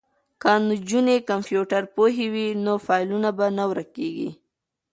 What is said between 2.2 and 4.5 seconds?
وي نو فایلونه به نه ورکیږي.